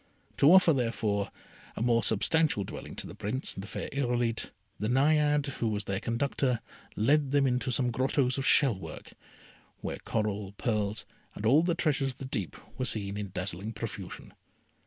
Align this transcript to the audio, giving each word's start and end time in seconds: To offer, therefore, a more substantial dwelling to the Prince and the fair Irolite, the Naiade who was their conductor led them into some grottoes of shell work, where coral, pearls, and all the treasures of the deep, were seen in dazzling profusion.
To 0.37 0.51
offer, 0.51 0.73
therefore, 0.73 1.29
a 1.75 1.81
more 1.83 2.01
substantial 2.01 2.63
dwelling 2.63 2.95
to 2.95 3.05
the 3.05 3.13
Prince 3.13 3.53
and 3.53 3.63
the 3.63 3.67
fair 3.67 3.87
Irolite, 3.93 4.49
the 4.79 4.87
Naiade 4.87 5.45
who 5.61 5.67
was 5.67 5.83
their 5.83 5.99
conductor 5.99 6.59
led 6.95 7.29
them 7.29 7.45
into 7.45 7.71
some 7.71 7.91
grottoes 7.91 8.39
of 8.39 8.47
shell 8.47 8.79
work, 8.79 9.11
where 9.81 9.99
coral, 10.03 10.53
pearls, 10.53 11.05
and 11.35 11.45
all 11.45 11.61
the 11.61 11.75
treasures 11.75 12.13
of 12.13 12.17
the 12.17 12.25
deep, 12.25 12.55
were 12.79 12.85
seen 12.85 13.15
in 13.15 13.29
dazzling 13.29 13.73
profusion. 13.73 14.33